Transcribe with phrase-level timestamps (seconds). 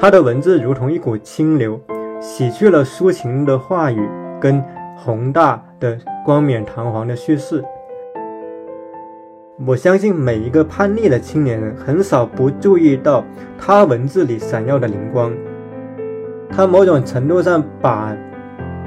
[0.00, 1.80] 他的文字如同一股清流，
[2.20, 4.08] 洗去了抒情的话语
[4.40, 4.62] 跟
[4.96, 7.64] 宏大的冠冕堂皇的叙事。
[9.66, 13.24] 我相信每一个叛逆的青年人，很少不注意到
[13.58, 15.32] 他文字里闪耀的灵光。
[16.48, 18.16] 他某种程度上把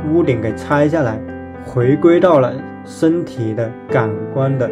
[0.09, 1.19] 屋顶给拆下来，
[1.65, 2.53] 回归到了
[2.85, 4.71] 身体的感官的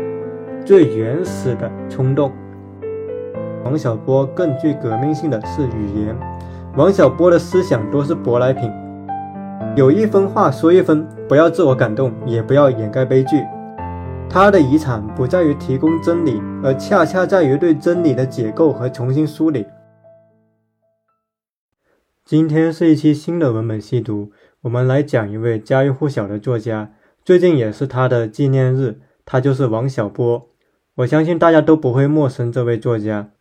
[0.64, 2.32] 最原始的冲动。
[3.66, 6.16] 王小波更具革命性的是语言。
[6.76, 8.72] 王小波的思想多是舶来品，
[9.76, 13.44] 有一分话说一分，不要自我感动，也不要掩盖悲剧。
[14.30, 19.66] 他的遗产不在于提供真理，而恰恰在于对真理的解构和重新梳理。
[22.24, 24.32] 今天是一期新的文本细读，
[24.62, 26.92] 我们来讲一位家喻户晓的作家，
[27.26, 30.48] 最近也是他的纪念日，他就是王小波。
[30.98, 33.32] 我相信大家都不会陌生这位作家。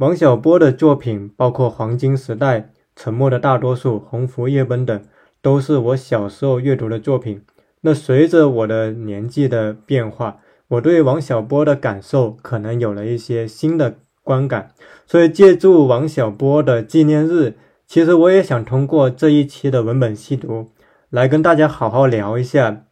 [0.00, 2.58] 王小波的作品包括《黄金时代》
[2.96, 5.04] 《沉默的大多数》《鸿福夜奔》等，
[5.42, 7.42] 都是我小时候阅读的作品。
[7.82, 14.70] 那随着我的年纪的变化，我对王小波的感受可能有了一些新的观感，
[15.06, 17.56] 所以借助王小波的纪念日，
[17.86, 20.70] 其实我也想通过这一期的文本细读，
[21.10, 22.86] 来跟大家好好聊一下。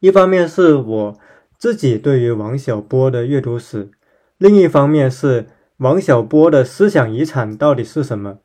[0.00, 1.18] 一方面是我
[1.56, 3.92] 自己对于王小波的阅读史，
[4.38, 5.46] 另一方面是
[5.82, 8.38] 王小波的思想遗产到底是什么？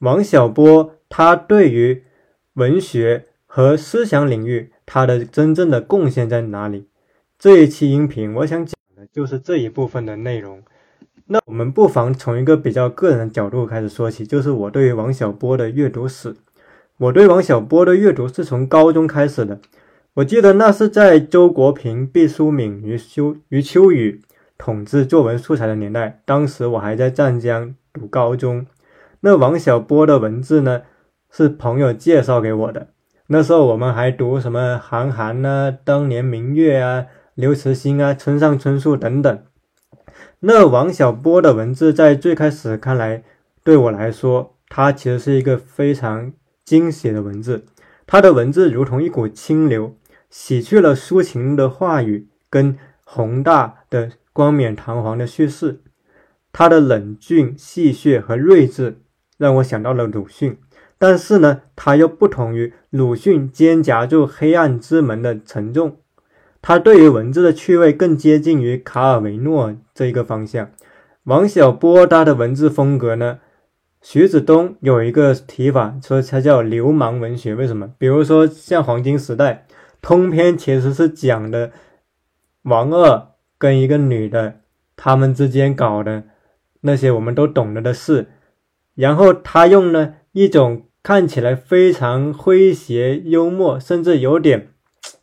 [0.00, 2.02] 王小波他对于
[2.52, 4.70] 文学和思想领域。
[4.84, 6.86] 他的真正的贡献在哪里？
[7.38, 10.62] 这一期音频我想讲的就是这一部分的内容。
[11.28, 16.36] 那我们不妨从一个比较个人的角度开始说起，就是我对于王小波的阅读史。
[16.98, 19.60] 我对王小波的阅读是从高中开始的。
[20.14, 24.20] 我记得那是在周国平、毕淑敏、余秋余秋雨
[24.64, 28.64] 统治作文素材的年代，当时我还在湛江读高中。
[29.18, 30.82] 那王小波的文字呢，
[31.32, 32.86] 是朋友介绍给我的。
[33.26, 39.42] 那时候我们还读什么韩寒呐、当年明月啊、刘慈欣啊、村上春树等等。
[40.38, 43.24] 那王小波的文字在最开始看来，
[43.64, 46.32] 对我来说，他其实是一个非常
[46.64, 47.64] 惊喜的文字。
[48.06, 49.96] 他的文字如同一股清流，
[50.30, 55.80] 洗去了抒情的话语跟宏大的冠冕堂皇的叙事。
[56.52, 58.98] 他的冷峻、戏谑和睿智，
[59.38, 60.58] 让我想到了鲁迅。
[60.98, 65.96] 但是呢，他又不同于鲁迅肩夹住黑暗之门的沉重，
[66.60, 70.70] 他对于文字的趣味更接近于卡尔维诺这一个方向。
[71.24, 73.40] 王小波他的文字风格呢，
[74.00, 77.90] 徐子东有一个提法说他叫流氓文学，为什么？
[77.98, 79.66] 比如说像《黄金时代》，
[80.00, 81.72] 通篇其实是讲的
[82.62, 83.31] 王二
[83.62, 84.60] 跟一个女的
[84.96, 86.24] 他们之间搞的
[86.80, 88.26] 那些我们都懂得的事，
[88.94, 90.82] 然后他用呢一种。
[91.04, 94.68] 看起来非常诙谐幽默，甚至有点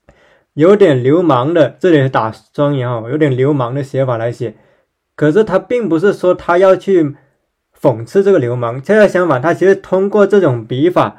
[0.53, 4.55] 有点流氓的，这里打双引号，有点流氓的写法来写。
[5.15, 7.15] 可是他并不是说他要去
[7.79, 11.15] 讽刺这个流氓，恰恰相反，他其实通过这种笔法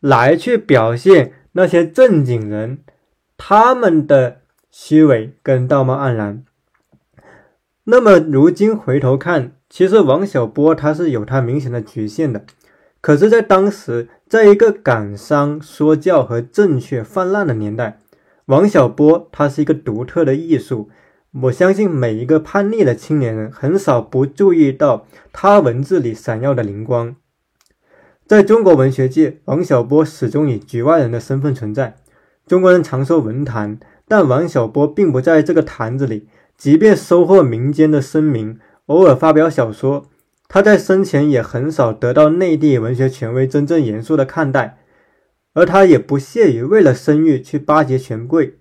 [0.00, 2.80] 来去表现那些正经人
[3.36, 4.40] 他们的
[4.72, 6.42] 虚伪跟道貌岸然。
[7.90, 12.44] 那么如今回头看，其实王小波他是有他明显的局限的。
[13.00, 17.98] 可是，在当时，在一个感伤、说教和正确泛滥的年代，
[18.46, 20.88] 王小波他是一个独特的艺术。
[21.42, 27.16] 我相信每一个叛逆的青年人，很少不注意到他文字里闪耀的灵光。
[28.24, 31.96] 在中国文学界，王小波始终以局外人的身份存在。
[32.46, 36.28] 中国人常说文坛，但王小波并不在这个坛子里。
[36.60, 40.04] 即便收获民间的声名，偶尔发表小说。
[40.46, 44.76] 他在生前也很少得到内地文学权威真正严肃的看待，
[45.54, 48.58] 而他也不屑于为了声誉去巴结权贵。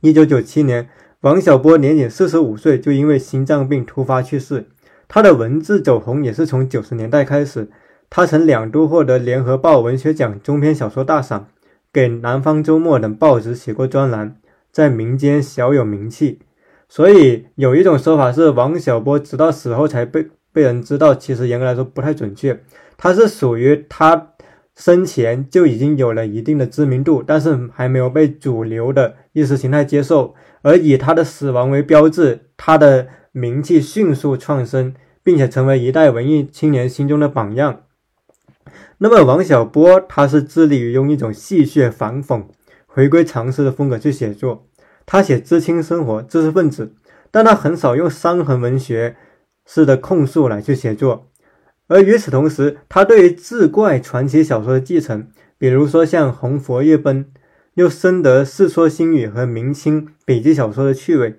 [0.00, 0.88] 一九九七年，
[1.20, 4.66] 王小波年仅四十五岁就因为心脏病突发去世。
[5.06, 7.70] 他的文字走红也是从九十年代开始，
[8.10, 11.46] 他曾两度获得联合报文学奖中篇小说大赏，
[11.92, 14.34] 给南方周末等报纸写过专栏，
[14.72, 16.40] 在民间小有名气。
[16.92, 20.28] 所以有一种说法是，王小波直到死后才被。
[20.52, 22.62] 被人知道，其实严格来说不太准确。
[22.98, 24.34] 他是属于他
[24.76, 34.92] 生前就已经有了一定的知名度，但是还没有被主流的意识形态接受，而以他的死亡为标志，他的名气迅速创生，
[35.22, 37.84] 并且成为一代文艺青年心中的榜样。
[38.98, 42.44] 那么王小波，他是致力于用一种戏谑反讽、
[42.84, 44.66] 回归常识的风格去写作。
[45.12, 46.94] 他写知青生活、知识分子，
[47.30, 49.16] 但他很少用伤痕文学。
[49.66, 51.28] 式的控诉来去写作，
[51.86, 55.28] 而与此同时，他对于志怪传奇小说的继承，
[55.58, 57.24] 比如说像《红佛夜奔》，
[57.74, 61.38] 又深得《世说新语》和明清笔记小说的趣味。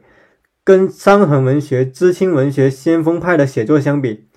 [0.63, 4.27] 跟伤痕文学、知青文学先锋派的写作相比，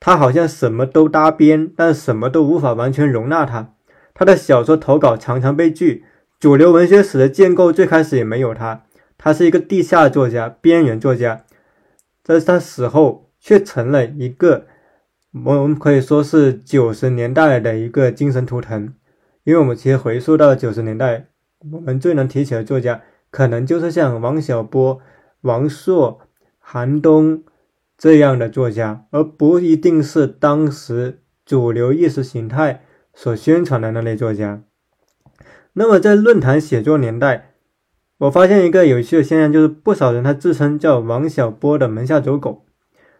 [0.00, 3.72] 他好像什么都搭边，但什么都无法完全容纳他。
[4.12, 6.04] 他的小说投稿常常被拒，
[6.40, 8.82] 主流文学史的建构最开始也没有他。
[9.18, 11.44] 他是一个地下作家、边缘作家，
[12.24, 14.64] 在他死后却成了一个。
[15.44, 18.94] 我们可以说是九十年代的一个精神图腾，
[19.44, 21.26] 因为我们其实回溯到九十年代，
[21.70, 24.98] 我们最能提起的作家，可能就是像王小波、
[25.42, 26.20] 王朔、
[26.58, 27.44] 韩东
[27.98, 32.82] 这样的作家，而不一定是当时主流意识形态
[33.12, 34.62] 所宣传的那类作家。
[35.80, 37.54] 那么在论坛写作年代，
[38.18, 42.66] 我发现一个有趣的现象，就是不少人他自称叫王小波的门下走狗。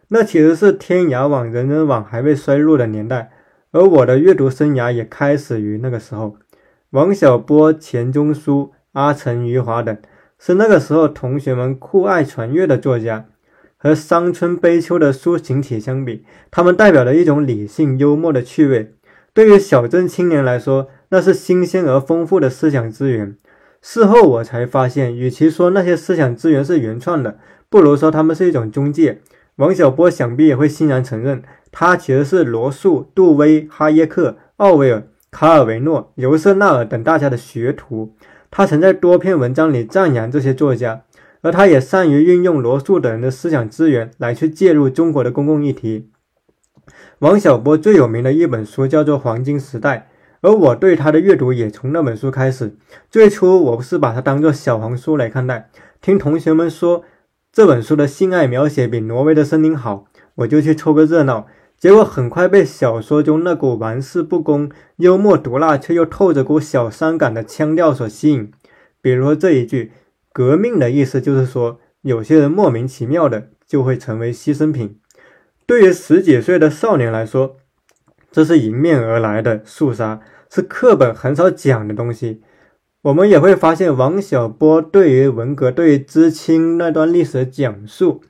[0.09, 3.31] 那其实是天涯网、人人网还未衰落的年代，
[3.71, 6.35] 而我的阅读生涯也开始于那个时候。
[6.91, 9.97] 王小波、钱钟书、阿城余华等，
[10.37, 13.25] 是那个时候同学们酷爱传阅的作家。
[13.75, 18.93] 和伤春悲秋的抒情体相比，他们代表了一种理性幽默的趣味。
[19.33, 23.37] 对于小镇青年来说，那是新鲜而丰富的思想资源。
[23.81, 27.37] 事后我才发现，与其说那些思想资源是原创的，
[27.69, 29.21] 不如说他们是一种中介。
[29.57, 38.15] 王小波想必也会欣然承认，他其实是罗素、杜威、哈耶克、奥威尔、卡尔维诺、尤瑟纳尔等大家的学徒。
[38.49, 41.03] 他曾在多篇文章里赞扬这些作家，
[41.41, 46.09] 而他也善于运用罗素等人的思想资源来去介入中国的公共议题。
[47.19, 50.09] 王小波最有名的一本书叫做《黄金时代》，
[50.41, 52.75] 而我对他的阅读也从那本书开始。
[53.09, 55.69] 最初我不是把它当做小黄书来看待，
[56.01, 57.03] 听同学们说。
[57.53, 60.05] 这本书的性爱描写比挪威的森林好，
[60.35, 61.47] 我就去凑个热闹。
[61.77, 68.49] 结果很快被小说中那股玩世不恭、幽默毒辣却又透着股小伤感的腔调所吸引。
[69.01, 69.91] 比如这一句
[70.31, 74.97] “革命”的意思，就是说有些人莫名其妙的就会成为牺牲品。
[75.65, 77.57] 对于十几岁的少年来说，
[78.31, 82.41] 这是迎面而来的肃杀，是课本很少讲的东西。
[83.01, 88.21] 我们也会发现，王小波对于文革、对于知青那段历史的讲述，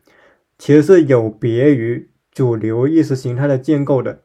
[0.58, 4.22] 其实是有别于主流意识形态的建构的。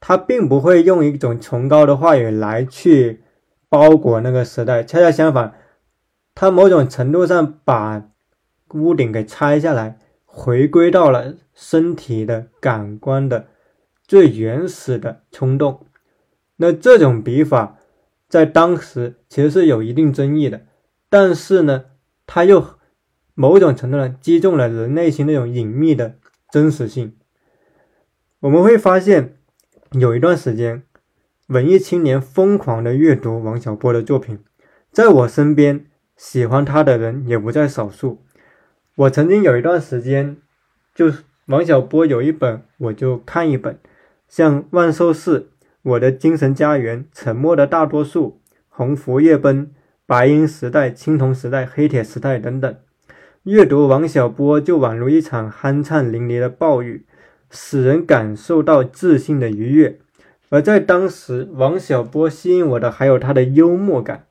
[0.00, 3.22] 他并不会用一种崇高的话语来去
[3.68, 5.52] 包裹那个时代，恰恰相反，
[6.34, 8.02] 他某种程度上把
[8.74, 13.46] 屋顶给拆下来，回归到了身体的感官的
[14.12, 15.86] 最原始的冲动。
[16.56, 17.78] 那这种笔法。
[18.28, 20.66] 在当时其实是有一定争议的，
[21.08, 21.84] 但是呢，
[22.26, 22.78] 它又
[23.34, 26.16] 某种程度上击中了人内心那种隐秘的
[26.50, 27.14] 真实性。
[28.40, 29.36] 我们会发现，
[29.92, 30.82] 有一段时间，
[31.48, 34.38] 文艺青年疯狂的阅读王小波的作品，
[34.90, 35.86] 在我身边
[36.16, 38.22] 喜欢他的人也不在少数。
[38.96, 40.36] 我曾经有一段时间，
[40.94, 43.78] 就是王小波有一本我就看一本，
[44.32, 45.50] 像万寿寺。
[45.82, 48.40] 我的精神家园，沉默的大多数，
[48.70, 49.70] 红拂夜奔，
[50.06, 52.74] 白银时代，青铜时代，黑铁时代等等。
[53.42, 57.04] 阅读王小波就宛如一场酣畅淋漓的暴雨，
[57.50, 59.98] 使人感受到自信的愉悦。
[60.48, 64.24] 而在当时，王小波吸引我的还有他的幽默感。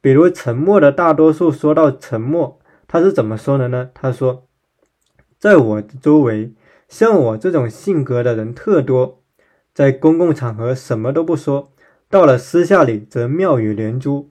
[0.00, 3.90] 比如《沉默的大多数》说到沉默，他是怎么说的呢？
[3.94, 4.48] 他说
[5.38, 6.52] ：“在我的周围，
[6.88, 9.22] 像我这种性格的人特多。”
[9.76, 11.70] 在公共场合什么都不说，
[12.08, 14.30] 到了私下里则妙语连珠。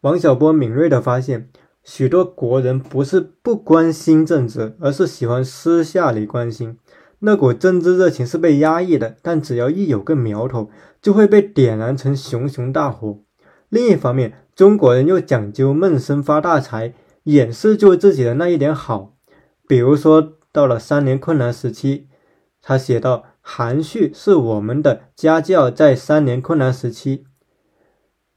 [0.00, 1.48] 王小波敏锐地发现，
[1.84, 6.76] 许多国人不是不关心政治，而是喜欢私下里关心。
[7.20, 10.68] 那股政治热情是被压抑的，但只要一有个苗头，
[11.00, 13.20] 就会被点燃成熊熊大火。
[13.68, 19.14] 另一方面，中国人又讲究闷声发大财，掩饰住自己的那一点好。
[19.68, 22.08] 比如说，到了三年困难时期，
[22.60, 23.26] 他写道。
[23.46, 27.26] 含蓄是我们的家教，在三年困难时期，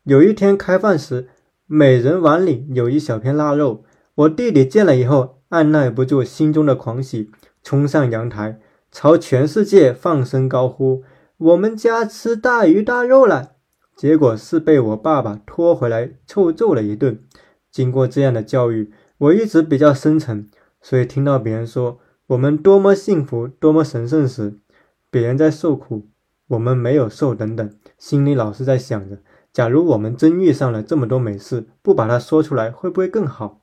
[0.04, 1.30] 有一天开饭时，
[1.66, 3.86] 每人碗里有一小片腊肉。
[4.16, 7.32] 我弟弟见了以后，按耐不住心中的狂喜，
[7.64, 8.60] 冲上阳台，
[8.92, 11.04] 朝全世界放声高呼
[11.40, 13.54] ：“我们家吃大鱼大肉了！”
[13.96, 17.24] 结果是被我爸爸拖回来臭揍了一顿。
[17.72, 20.50] 经过这样的教育，我一直比较深沉，
[20.82, 24.60] 所以听到别人说我们多么幸福、多么神圣时，
[25.18, 26.06] 别人在受苦，
[26.50, 29.18] 我们没有受，等等，心里老是在想着：
[29.52, 33.62] 假如我们真遇上了这么多美事，不把它说出来，会不会更好？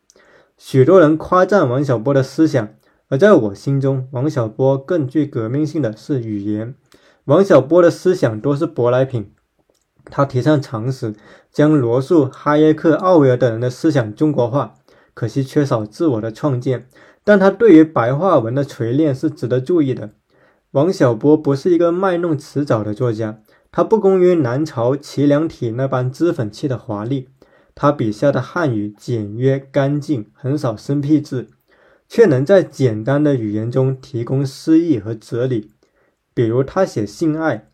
[0.59, 2.71] 许多人夸赞王小波的思想，
[3.09, 6.75] 而在我心中，王小波更具革命性的是语言。
[7.27, 9.33] 王小波的思想多是舶来品，
[10.07, 11.15] 他提倡常识，
[11.53, 14.75] 将罗素、哈耶克、奥威尔等人的思想中国化，
[15.15, 16.89] 可惜缺少自我的创建。
[17.23, 20.11] 但他对于白话文的锤炼是值得注意的。
[20.75, 23.40] 王小波不是一个卖弄辞藻的作家，
[23.71, 27.28] 他不工于南朝齐梁体那般脂粉气的华丽。
[27.76, 31.47] 他笔下的汉语简约干净，很少生僻字，
[32.09, 35.71] 却能在简单的语言中提供诗意和哲理。
[36.35, 37.71] 比如他写性爱：“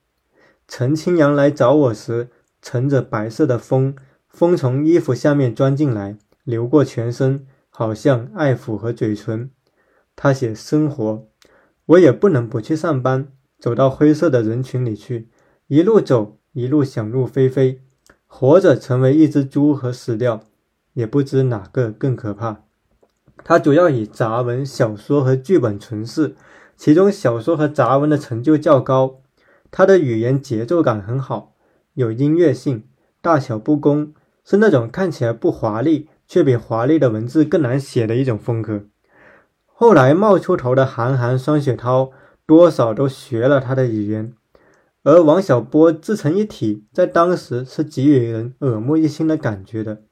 [0.69, 2.29] 陈清扬来找我时，
[2.61, 3.97] 乘着白色的风，
[4.29, 9.51] 风从衣服下面钻进来，流过全身，好像爱抚和嘴唇。”
[10.15, 11.29] 他写生活
[11.91, 15.29] ：“我也不能不去上班，走到灰色的人群里去，
[15.67, 17.81] 一路走，一路想入非非。”
[18.33, 20.45] 活着成为一只猪和死掉，
[20.93, 22.63] 也不知哪个更可怕。
[23.43, 26.37] 他主要以杂文、小说和剧本存世，
[26.77, 29.23] 其中小说和杂文的成就较高。
[29.73, 31.57] 他的语言节奏感很好，
[31.95, 32.85] 有音乐性，
[33.21, 38.85] 大小不公，是那种看起来不华丽却比华丽的文字更难写的一种风格。
[39.81, 42.11] 后来冒出头的韩寒、双雪涛，
[42.45, 44.35] 多少都学了他的语言。
[45.05, 50.03] 而王小波自成一体，在当时是给予人耳目一新的感觉的，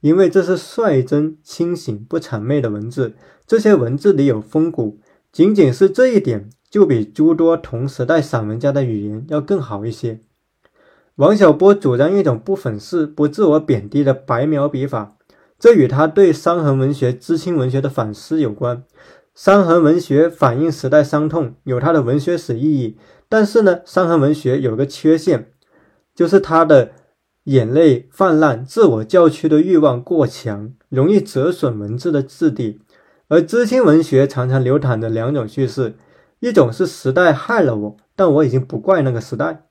[0.00, 5.00] 因为这是率真、清醒、不谄媚的文字，这些文字里有风骨，
[5.32, 10.20] 仅仅是这一点就比诸多同时代散文家的语言要更好一些。
[11.16, 15.16] 王小波主张一种不粉饰、不自我贬低的白描笔法，
[15.58, 18.84] 这与他对伤痕文学、知青文学的反思有关。
[19.36, 22.96] 伤痕文学反映时代伤痛，有它的文学史意义。
[23.28, 25.52] 但是呢，伤痕文学有个缺陷，
[26.14, 26.92] 就是它的
[27.44, 32.80] 眼泪泛滥、自我教屈的欲望过强，容易折损文字的质地。
[33.28, 35.96] 而知青文学常常流淌着两种叙事：
[36.40, 39.64] 一种是时代害了我，但我已经不怪那个时代；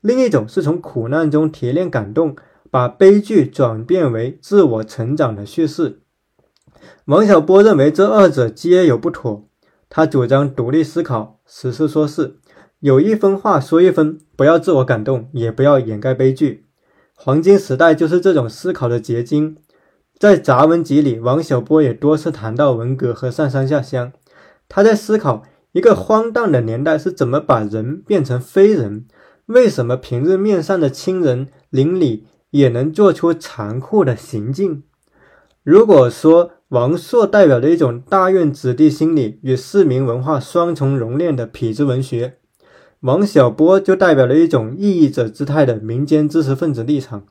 [0.00, 2.36] 另一种是从苦难中提炼感动，
[2.70, 6.02] 把悲剧转变为自我成长的叙事。
[7.06, 9.48] 王小波认为这二者皆有不妥，
[9.88, 12.36] 他主张独立思考，实事说事。
[12.80, 16.66] 有一分话说一分，不要自我感动，也不要掩盖悲剧。
[17.14, 19.56] 黄金时代就是这种思考的结晶。
[20.18, 24.12] 在杂文集里，王小波也多次谈到文革和上山下乡。
[24.68, 25.42] 他在思考
[25.72, 29.06] 一个荒诞的年代是怎么把人变成非人，
[29.46, 34.84] 为什么平日面上的亲人邻里也能做出残酷的行径？
[35.62, 42.34] 如果说王朔代表着一种大院子弟心理与市民文化双重熔炼的痞子文学。
[43.00, 47.24] 王小波就代表了一种异议者姿态的民间知识分子立场，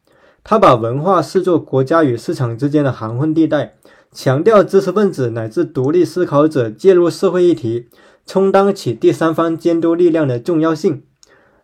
[0.44, 3.76] 他把文化视作国家与市场之间的含混地带，
[4.12, 7.90] 强调知识分子乃至独立思考者介入社会议题，
[8.26, 11.04] 充当起第三方监督力量的重要性。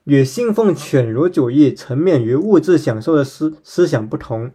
[0.04, 4.52] 与信奉犬儒主义、沉湎于物质享受的思思想不同，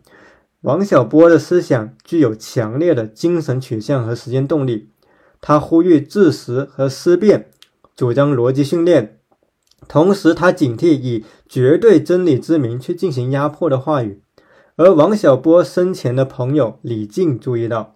[0.62, 4.91] 王小波的思想具有强烈的精神取向和实践动力。
[5.41, 7.49] 他呼吁自识和思辨，
[7.95, 9.21] 主张逻辑训练。
[9.87, 14.21] 同时，他警惕以绝对真理之名去进行压迫的话语。
[14.75, 17.95] 而王小波生前的朋友李静注意到，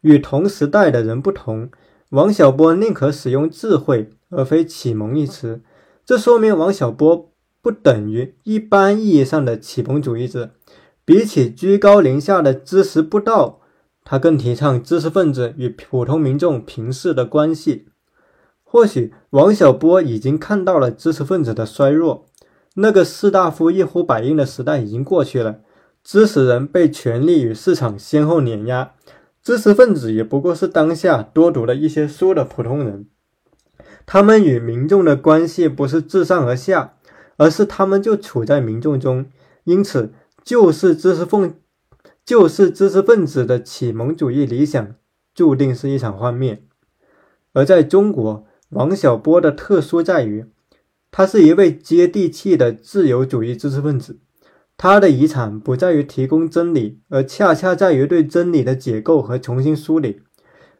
[0.00, 1.70] 与同时代的人不同，
[2.10, 5.60] 王小波宁可使用智慧而非启蒙一词。
[6.06, 10.52] 这说明王小波不等于一般意义上的启蒙主义者。
[11.08, 13.60] 比起居高临下的知识不道，
[14.04, 17.86] 他更提倡知识分子与普通民众平视的关系。
[18.62, 22.26] 或许王小波已经看到了知识分子的衰弱，
[22.74, 25.60] 那个士大夫一呼百应的时代已经过去了，
[26.04, 28.92] 知识人被权力与市场先后碾压，
[29.42, 33.06] 知识分子也不过是当下多读了一些书的普通人，
[34.04, 36.96] 他们与民众的关系不是自上而下，
[37.38, 39.24] 而是他们就处在民众中，
[39.64, 40.12] 因此
[40.44, 41.60] 就是知识分
[42.24, 44.94] 就是知识分子的启蒙主义理想
[45.34, 46.62] 注定是一场幻灭，
[47.52, 48.46] 而在中国。
[48.70, 50.44] 王小波的特殊在于，
[51.10, 54.18] 他是一位接地气的自由主义知识分子。
[54.76, 60.20] 他的遗产不在于提供真理，而恰恰在于对真理的解构和重新梳理。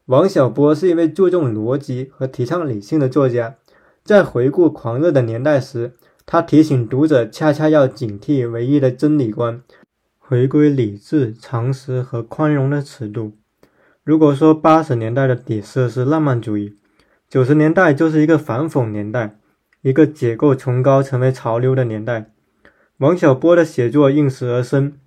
[0.04, 3.56] 王小波是一位注重逻辑和提倡理性的作家。
[4.04, 5.94] 在回顾狂热的年代时，
[6.30, 9.62] 他提醒读者，恰恰要警惕唯一的真理观，
[10.18, 13.32] 回归理智、常识和宽容的尺度。
[14.04, 16.76] 如果说八十年代的底色是浪漫主义，
[17.30, 19.38] 九十年代就是一个反讽年代，
[19.80, 22.30] 一个解构崇高成为潮流的年代。
[22.98, 24.98] 王小波的写作应时而生，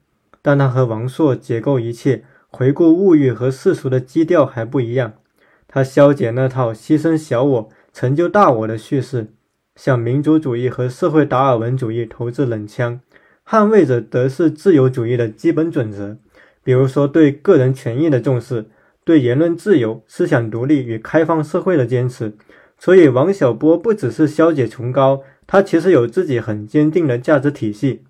[0.41, 5.13] 但他和王朔解构一切、回顾物欲和世俗的基调还不一样。
[5.67, 9.27] 他消解那套牺牲小我、成就大我的叙事，
[9.75, 12.99] 向民主主义和社会达尔文主义投掷冷枪，
[13.47, 16.17] 捍卫者则是自由主义的基本准则，
[16.63, 18.65] 比如说对个人权益的重视，
[19.03, 22.33] 对言论自由、思想独立与开放社会的坚持。
[22.77, 28.03] 所以，王小波不只是消解崇高，他其实有自己很坚定的价值体系。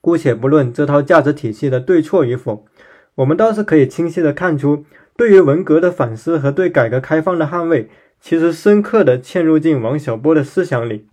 [0.00, 2.66] 姑且不论这套价值体系的对错与否，
[3.14, 4.84] 我们倒是可以清晰地看出，
[5.16, 7.88] 对于文革的反思和对改革开放的捍卫。
[8.26, 11.06] 其实深刻地嵌入进王小波的思想里。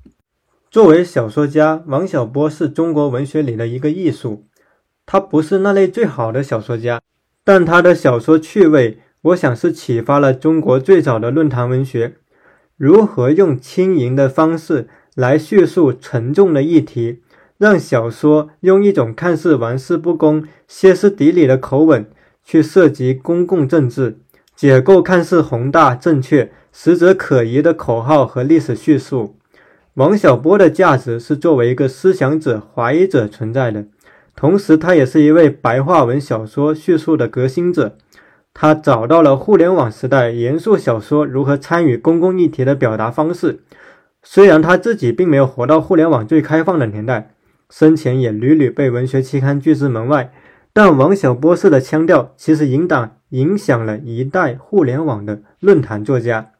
[0.70, 4.46] 作为小说家，王小波是中国文学里的一个艺术。
[5.06, 7.01] 他不是那类最好的小说家，
[7.44, 12.15] 但他的小说趣味，我想是启发了中国最早的论坛文学。
[12.77, 17.22] 如何用轻盈的方式来叙述沉重的议题，
[17.58, 22.10] 让小说用一种看似玩世不恭、歇斯底里的口吻
[22.41, 24.20] 去涉及公共政治，
[24.56, 26.53] 解构看似宏大正确。
[26.72, 29.36] 实则可疑的口号和历史叙述，
[29.96, 33.86] 王小波的价值是作为一个思想者、怀疑者存在的。
[34.36, 37.98] 同时，他也是一位白话文小说叙述的革新者。
[38.54, 43.60] 他找到了互联网时代严肃小说如何参与公共议题的表达方式。
[44.24, 47.34] 虽然他自己并没有活到互联网最开放的年代，
[47.70, 50.34] 生前也屡屡被文学期刊拒之门外，
[50.74, 56.51] 但王小波式的腔调其实引导影响了一代互联网的论坛作家。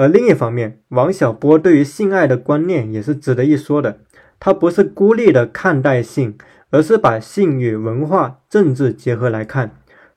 [0.00, 3.98] 而另一方面，王小波对于性爱的观念也是值得一说的。
[4.38, 6.38] 他不是孤立的看待性，
[6.70, 9.72] 而是把性与文化、政治结合来看。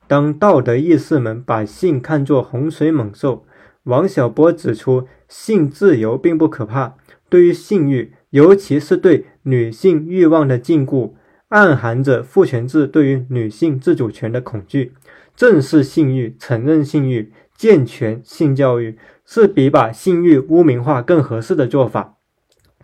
[0.07, 3.45] 当道德意识们把性看作洪水猛兽，
[3.83, 6.95] 王小波指出，性自由并不可怕。
[7.27, 11.11] 对于性欲，尤其是对女性欲望的禁锢，
[11.49, 14.93] 暗含着父权制对于女性自主权的恐惧。
[15.35, 18.97] 正视性欲，承认性欲，健全性教育。
[19.25, 22.18] 是比把性欲污名化更合适的做法。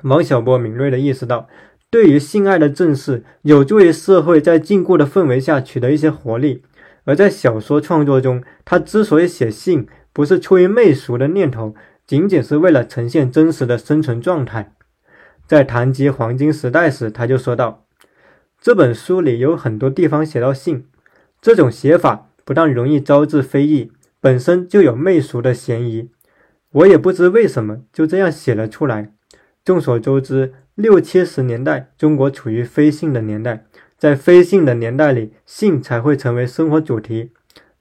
[0.04, 1.47] 王小波敏锐地意识到，
[1.89, 6.63] 对于性爱的正视，有助于社会在禁锢的氛围下取得一些活力。
[7.06, 11.73] 而在小说创作中，他之所以写性，不是出于媚俗的念头，
[12.06, 14.73] 仅仅是为了呈现真实的生存状态。
[15.47, 17.86] 在谈及黄金时代时，他就说道
[18.62, 20.86] ：“这本书里有很多地方写到性，
[21.41, 26.12] 这种写法不但容易招致非议，本身就有媚俗的嫌疑。”
[26.71, 29.13] 我也不知为什么就这样写了出来。
[29.65, 33.65] 众所周知，六七十年代中国处于非性的年代，
[33.97, 37.32] 在非性的年代里，性才会成为生活主题。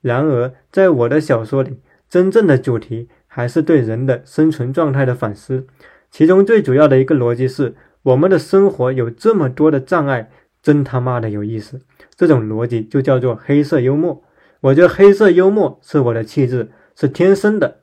[0.01, 5.67] 然而，在我的小说里，真正的主题还是对人的生存状态的反思。
[6.09, 10.31] 其中最主要的一个逻辑是：我们的生活有这么多的障碍，
[10.63, 11.79] 真他妈的有意思。
[12.15, 14.23] 这种逻辑就叫做黑色幽默。
[14.61, 17.79] 我觉得黑色幽默是我的气质，是天生的。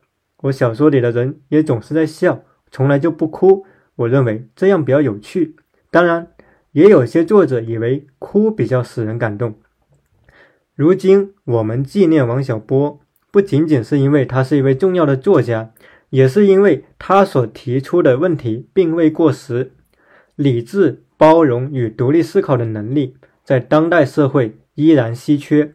[0.47, 3.65] 我小说里的人也总是在笑，从来就不哭。
[3.97, 5.57] 我认为这样比较有趣。
[5.91, 6.29] 当然，
[6.73, 9.55] 也有些作者以为哭比较使人感动。
[10.75, 15.73] 如今我们纪念王小波，不仅仅是因为他是一位重要的作家，
[16.11, 19.73] 也是因为他所提出的问题并未过时。
[20.35, 25.73] 理智、包容与独立思考的能力在当代社会依然稀缺。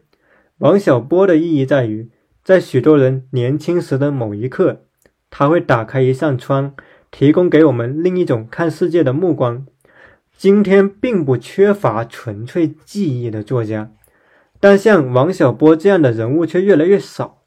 [0.58, 2.10] 王小波的意义在于。
[2.44, 4.82] 在许多人年轻时的某一刻，
[5.30, 6.74] 他会打开一扇窗，
[7.12, 9.64] 提供给我们另一种看世界的目光。
[10.36, 13.92] 今天并不缺乏纯粹记忆的作家，
[14.58, 17.42] 但像王小波这样的人物却越来越少。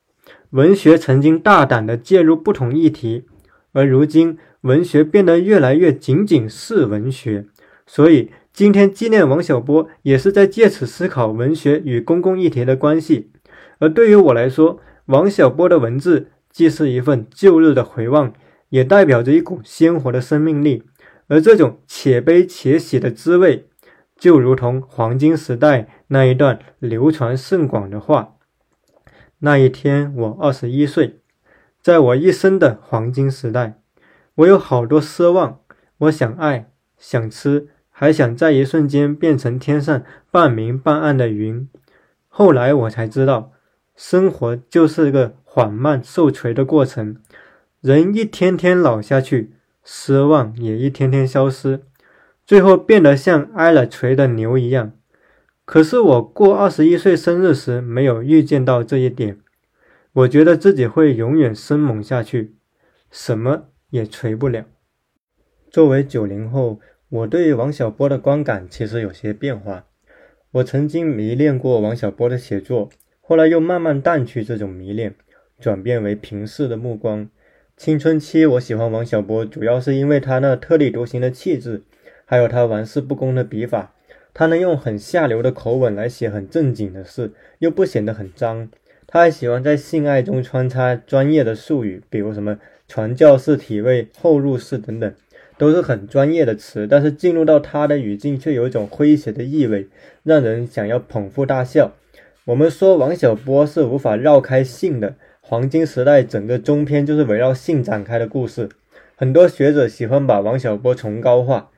[0.51, 3.25] 文学曾经大胆地介入不同议题，
[3.73, 7.47] 而如今文学变得越来越仅仅是文学。
[7.85, 13.31] 所以，今天纪念王小波，也是在借此思考文学与公共议题的关系。
[13.79, 18.33] 而对于我来说，王小波的文字既是一份旧日的回望，
[18.69, 20.83] 也代表着一股鲜活的生命力。
[21.27, 23.67] 而这种且悲且喜的滋味，
[24.17, 28.35] 就如同黄金时代那一段流传甚广的话
[29.39, 31.19] ：“那一天我二十一岁，
[31.81, 33.81] 在我一生的黄金时代，
[34.35, 35.59] 我有好多奢望，
[35.97, 41.67] 我想爱，想吃，还想在一瞬间变成天上半明半暗的云。
[42.27, 43.51] 后来我才知道。”
[43.95, 47.15] 生活就是一个缓慢受锤的过程，
[47.79, 49.53] 人一天天老下去，
[49.85, 51.81] 奢望也一天天消失，
[52.45, 54.91] 最后变得像挨了锤的牛一样。
[55.63, 59.39] 可是我过二十一岁生日时没有预见到这一点，
[60.11, 62.55] 我觉得自己会永远生猛下去，
[63.09, 64.65] 什么也锤不了。
[65.71, 69.85] 作为九零后，我对王小波的观感其实有些变化。
[70.51, 72.89] 我曾经迷恋过王小波的写作。
[73.27, 75.15] 后来又慢慢淡去这种迷恋，
[75.59, 77.27] 转变为平视的目光。
[77.75, 81.81] 青春期我喜欢王小波，主要是因为他那特立独行的气质，
[82.25, 83.95] 还有他玩世不恭的笔法。
[84.31, 88.69] 他能用很下流的口吻来写很正经的事，又不显得很脏。
[89.07, 95.11] 他还喜欢在性爱中穿插专业的术语，比如什么传教士体位、后入式等等，
[95.57, 96.85] 都是很专业的词。
[96.85, 99.87] 但是进入到他的语境，却有一种诙谐的意味，
[100.21, 101.95] 让人想要捧腹大笑。
[102.45, 105.15] 我们说王小波是无法绕开性的。
[105.41, 108.69] 黄金时代整个中篇就是围绕性展开的故事，
[109.15, 111.71] 很多学者喜欢把王小波崇高化，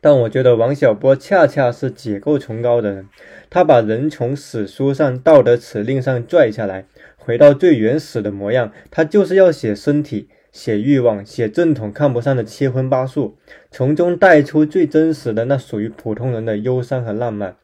[0.00, 3.08] 但我觉得王小波恰恰是解构崇高的人，
[3.48, 6.86] 他把人从史书上道德指令上拽下来，
[7.16, 13.36] 回到最原始的模样，他就是要写身体、写欲望、写正统看不上的七荤八素，
[13.70, 17.54] 从中带出最真实的那属于普通人的忧伤和浪漫。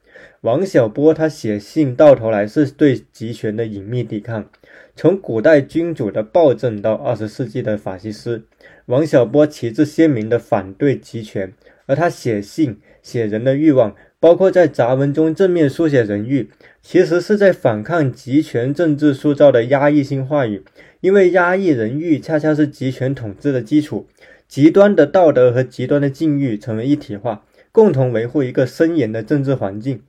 [0.43, 4.49] 王小波他写信到头来是对集权的隐秘抵抗。
[4.95, 8.45] 从古代君主的暴政到二十世纪的法西斯，
[8.87, 11.53] 王小波旗帜鲜明地反对集权，
[11.87, 16.49] 而他写信写人的欲望，包括在杂文中正面书写人欲，
[16.83, 20.63] 其实是在反抗集权政治塑造的压抑性话语，
[21.01, 24.07] 因为压抑人欲恰恰是集权统治的基础，
[24.47, 30.03] 极端的道德和极端的境遇成为一体化，共同维护一个森严的政治环境。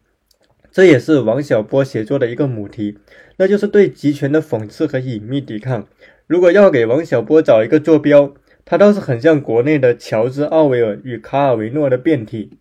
[0.71, 2.97] 这也是王小波写作的一个母题，
[3.37, 5.87] 那就是对集权的讽刺和隐秘抵抗。
[6.27, 12.51] 如果要给王小波找一个坐标，他倒是很像国内的乔治·奥威尔与卡尔维诺的变体。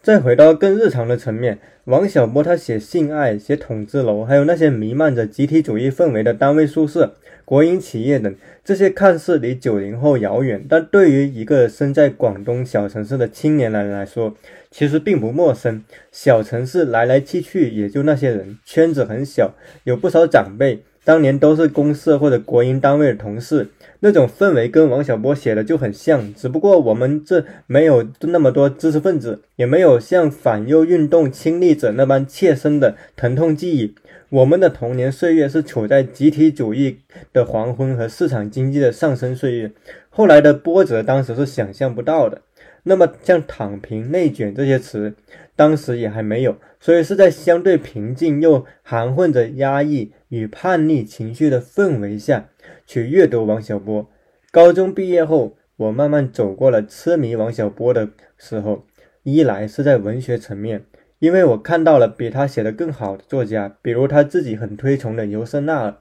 [0.00, 14.34] 再回到更日常的层面，王小波他写性爱、写统治楼，还有那些弥漫着集体主义氛围的单位宿舍、国营企业等，这些看似离九零后遥远，但对于一个身在广东小城市的青年人来说，
[14.72, 15.84] 其实并不陌生。
[16.10, 19.54] 小城市来来去去也就那些人，圈子很小，
[19.84, 23.68] 有不少长辈，当年都是公社或者国营单位的同事。
[24.00, 33.94] 那种氛围跟王小波写的就很像，只不过我们这没有那么多知识分子，也没有像反右运动亲历者那般切身的疼痛记忆。
[34.30, 36.98] 我们的童年岁月是处在集体主义
[37.32, 39.70] 的黄昏和市场经济的上升岁月，
[40.10, 42.42] 后来的波折当时是想象不到的。
[42.88, 45.14] 那么像躺平、内卷这些词，
[45.54, 52.48] 当时也还没有，所以是在相对平静又含混着压抑与叛逆情绪的氛围下。
[52.86, 54.08] 去阅读王小波。
[54.52, 58.86] 高中毕业后，我慢慢走过了痴迷王小波的时候。
[59.24, 60.84] 一来是在文学层面，
[61.18, 65.96] 因为我看到了比他写的更好的作家，比如他自己很推崇的尤瑟纳尔。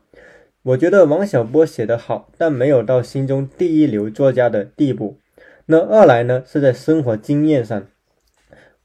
[0.62, 5.18] 我觉得王小波写得好，但没有到心中第一流作家的地步。
[5.68, 7.88] 那二来呢，是在生活经验上，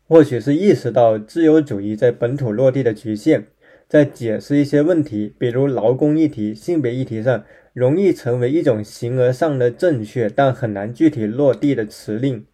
[0.08, 3.44] 或许是意识到自由主义在本土落地的局限，
[3.88, 7.44] 在解释一些问题，比如劳工议题、性别议题上。
[7.72, 12.44] 容易成为一种形而上的正确，但很难具体落地的辞令。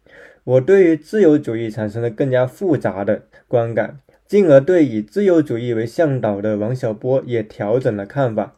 [0.43, 8.57] 我对于自由主义产生了更加复杂的观感，进而对以自由主义为向导的王小波也调整了看法。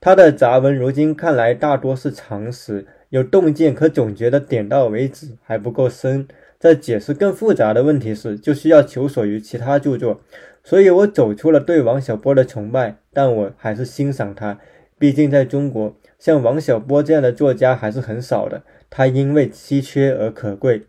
[0.00, 6.26] 他的杂文如今看来大多是常识，有洞见，可总觉得点到为止，还不够深。
[6.58, 10.20] 在解释更复杂的问题时，就需要求索于其他著作。
[10.64, 14.58] 所以我走出了对王小波的崇拜，但我还是欣赏他。
[14.98, 18.62] 毕竟，在中国，像王小波这样的作家还是很少的。
[18.90, 20.82] 他因为稀缺而可贵。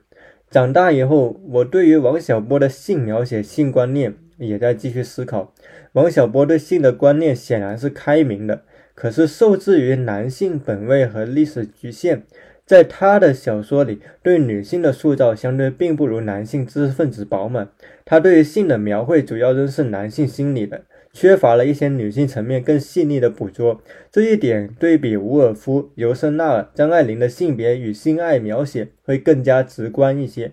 [0.50, 5.54] 长大以后，我对于王小波的性描写、性观念也在继续思考。
[5.94, 8.64] 王小波对性的观念显然是开明的，
[9.00, 12.24] 可是受制于男性本位和历史局限，
[12.66, 17.70] 在他的小说里，对女性的塑造相对并不如男性知识分子饱满。
[18.04, 20.82] 他对于性的描绘主要仍是男性心理的。
[21.14, 23.82] 缺乏了一些女性层面更细腻的捕捉，
[24.12, 30.52] 这一点对比伍尔夫、尤瑟纳尔、张爱玲的性别与性爱描写会更加直观一些。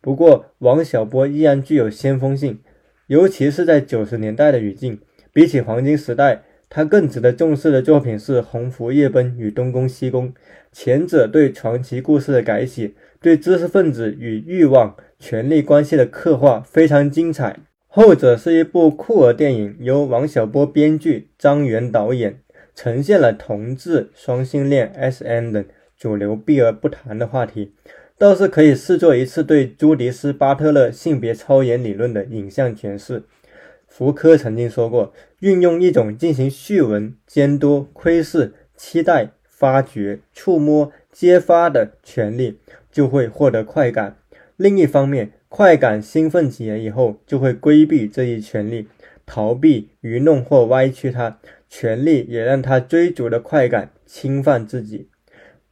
[0.00, 2.58] 不过，王小波依然具有先锋性，
[3.08, 4.98] 尤其是在九十年代的语境。
[5.34, 6.42] 比起黄金时代，
[6.74, 10.28] 他更值得重视的作品是《鸿福夜奔》与《东宫西宫》，
[10.72, 17.58] 前者对传奇故事的改写，对知识分子与欲望、权力关系的刻画非常精彩。
[17.88, 22.38] 后者是一部酷儿电影，由王小波编剧，张元导演，
[22.74, 25.62] 呈现了同志、双性恋、S.N 等
[25.98, 27.74] 主流避而不谈的话题，
[28.16, 33.24] 倒是可以视作一次对朱迪斯·巴特勒性别超演理论的影像诠释。
[33.94, 42.58] 福柯曾经说过，运用一种进行序文、监督、窥视、期待、发掘、触摸、揭发的权利，
[42.90, 44.16] 就会获得快感。
[44.56, 48.88] 另一方面，快感兴奋起来以后，就会规避这一权利，
[49.26, 51.38] 逃避、愚弄或歪曲它。
[51.68, 55.10] 权利也让他追逐的快感侵犯自己。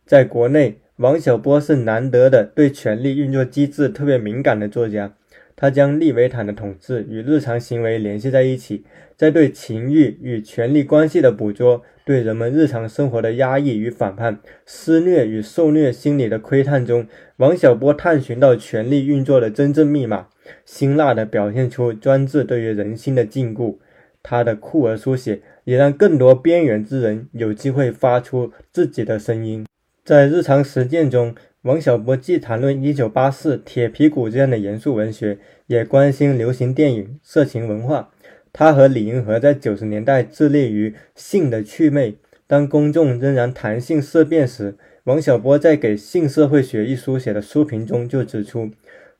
[0.04, 5.14] 在国内，王小波是难得的对权力运作机制特别敏感的作家。
[5.60, 8.82] 他将利维坦的统治与日常行为联系在一起，
[9.14, 20.28] 在对情欲与权力关系的捕捉、对人们日常生活的压抑与反叛、施虐与受虐心理的窥探中，王小波探寻到权力运作的真正密码，
[20.64, 23.76] 辛辣地表现出专制对于人心的禁锢。
[24.22, 29.66] 他的酷儿书写也让更多边缘之人有机会发出自己的声音。
[30.02, 38.10] 在日常实践中，王小波既谈论《一九八四》《铁皮鼓》这样的严肃文学，也关心流行电影、色情文化。
[38.50, 42.16] 他和李银河在九十年代致力于性的祛魅。
[42.46, 48.70] 当公众仍然谈性色变时，王小波在给《性社会学》一书写的书评中就指出：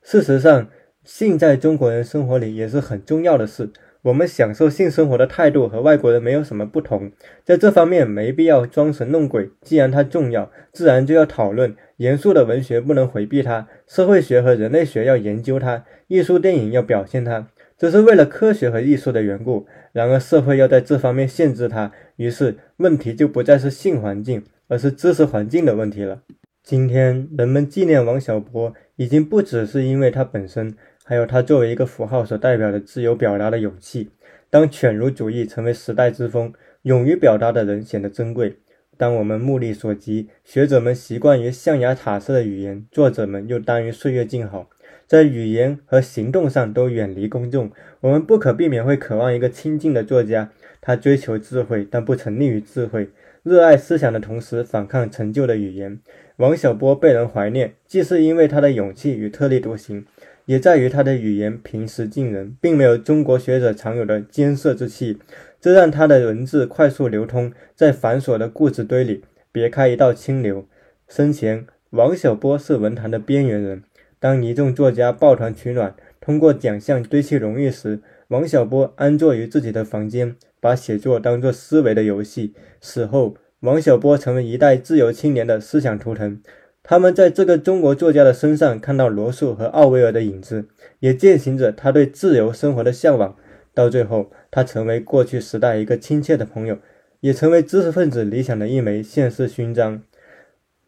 [0.02, 0.68] 事实上，
[1.04, 3.68] 性在中国人生活里也是很重要的事。
[4.02, 7.12] 我们享受性生活的态度和外国人没有什么不同，
[7.44, 9.50] 在这方面没必要装神弄鬼。
[9.60, 11.76] 既然它重要，自然就要讨论。
[11.98, 19.66] 严肃的文学不能回避它，社会学和人类学要研究它，艺术电影要表现它，这是为了科学和艺术的缘故。
[19.92, 26.22] 然而，社会要在这方面限制它，于是问题就不再是性环境，而是知识环境的问题了。
[26.62, 30.74] 今天，人们纪念王小波，已经不只是因为他本身。
[31.10, 34.10] 还有他作为一个符号所代表的自由表达的勇气。
[34.48, 38.58] 当犬儒主义成为时代之风，勇于表达的人显得珍贵。
[38.96, 44.70] 当我们目力所及，学者们习惯于象牙塔式的语言，作者们又耽于岁月静好，
[45.08, 47.72] 在语言和行动上都远离公众。
[48.02, 53.08] 我们不可避免会渴望一个亲近的作家，他追求智慧，但不沉溺于智慧，
[53.42, 55.98] 热爱思想的同时反抗陈旧的语言。
[56.36, 60.06] 王小波被人怀念，既是因为他的勇气与特立独行。
[60.46, 65.18] 也在于他的语言平实近人，并没有中国学者常有的艰涩之气，
[65.60, 69.22] 这让他的文字快速流通，在繁琐的故事堆里
[69.52, 70.66] 别开一道清流。
[71.08, 73.82] 生前，王小波是文坛的边缘人。
[74.18, 82.54] 当一众作家抱团取暖，通过奖项堆砌荣誉时，王小波安坐于自己的房间，把写作当作思维的游戏。
[82.80, 86.40] 死后，王小波成为一代自由青年的思想图腾。
[86.82, 90.66] 他们在这个中国作家的身上看到罗素和奥威尔的影子，
[91.00, 93.36] 也践行着他对自由生活的向往。
[93.72, 96.78] 到最后，他成为过去时代一个亲切的朋友，
[97.20, 100.02] 也成为知识分子理想的一枚现世勋章。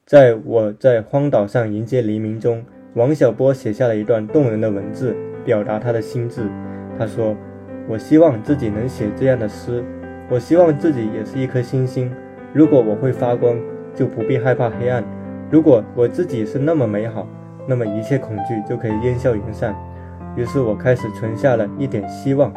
[0.05, 6.42] 在我在荒岛上迎接黎明中，王小波写下了一段动人的文字，表达他的心智。
[6.98, 7.37] 他说
[7.88, 9.85] ：“我希望自己能写这样的诗，
[10.28, 12.12] 我希望自己也是一颗星星。
[12.52, 13.57] 如果我会发光，
[13.94, 15.05] 就不必害怕黑暗。”
[15.52, 17.26] 如果我自己是那么美好，
[17.66, 19.76] 那么一切恐惧就可以烟消云散。
[20.34, 22.50] 于是我开始存下了一点希望。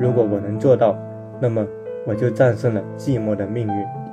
[0.00, 0.96] 如果我能做到，
[1.42, 1.62] 那么
[2.06, 4.07] 我就战胜了寂寞的命运。